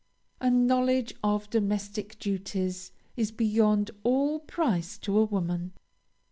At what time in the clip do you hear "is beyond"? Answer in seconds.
3.15-3.91